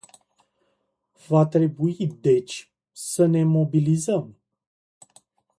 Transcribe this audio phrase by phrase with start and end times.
[1.29, 4.37] Va trebui deci să ne mobilizăm.